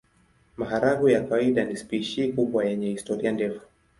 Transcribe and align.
Maharagwe 0.57 1.11
ya 1.13 1.23
kawaida 1.23 1.63
ni 1.65 1.77
spishi 1.77 2.31
kubwa 2.33 2.65
yenye 2.65 2.89
historia 2.89 3.31
ndefu. 3.31 3.61